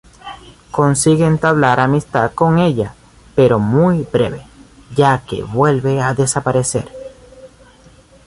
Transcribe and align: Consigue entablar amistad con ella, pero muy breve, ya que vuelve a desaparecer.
Consigue 0.71 1.27
entablar 1.27 1.79
amistad 1.79 2.31
con 2.33 2.57
ella, 2.57 2.95
pero 3.35 3.59
muy 3.59 4.01
breve, 4.11 4.47
ya 4.95 5.21
que 5.27 5.43
vuelve 5.43 6.01
a 6.01 6.15
desaparecer. 6.15 6.89